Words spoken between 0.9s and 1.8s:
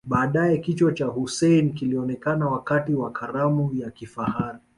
cha Hussein